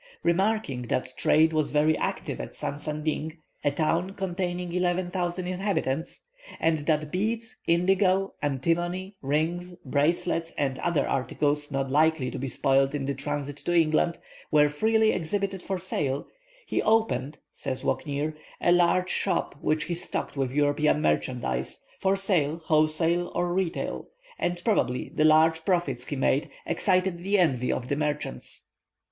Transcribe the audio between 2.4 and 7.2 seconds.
at Sansanding, a town containing eleven thousand inhabitants, and that